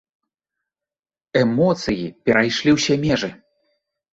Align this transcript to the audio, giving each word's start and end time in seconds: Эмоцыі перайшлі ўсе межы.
Эмоцыі 1.43 2.05
перайшлі 2.31 2.69
ўсе 2.79 2.93
межы. 3.05 3.31